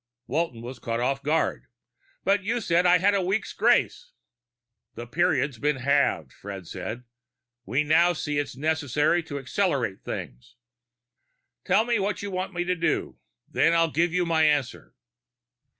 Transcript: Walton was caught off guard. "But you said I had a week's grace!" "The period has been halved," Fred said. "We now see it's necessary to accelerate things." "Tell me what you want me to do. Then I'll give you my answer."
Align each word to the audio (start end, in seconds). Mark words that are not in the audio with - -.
Walton 0.25 0.63
was 0.63 0.79
caught 0.79 0.99
off 0.99 1.21
guard. 1.21 1.67
"But 2.23 2.41
you 2.43 2.59
said 2.59 2.87
I 2.87 2.97
had 2.97 3.13
a 3.13 3.21
week's 3.21 3.53
grace!" 3.53 4.13
"The 4.95 5.05
period 5.05 5.49
has 5.49 5.59
been 5.59 5.75
halved," 5.75 6.33
Fred 6.33 6.65
said. 6.67 7.03
"We 7.67 7.83
now 7.83 8.13
see 8.13 8.39
it's 8.39 8.55
necessary 8.57 9.21
to 9.21 9.37
accelerate 9.37 10.01
things." 10.01 10.55
"Tell 11.65 11.85
me 11.85 11.99
what 11.99 12.23
you 12.23 12.31
want 12.31 12.51
me 12.51 12.63
to 12.63 12.73
do. 12.75 13.19
Then 13.47 13.75
I'll 13.75 13.91
give 13.91 14.11
you 14.11 14.25
my 14.25 14.41
answer." 14.43 14.95